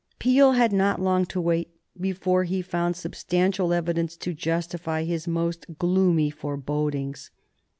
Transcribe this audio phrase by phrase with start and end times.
[0.17, 5.77] Peel had not long to wait before he found substantial evidence to justify his most
[5.77, 7.29] gloomy forebodings.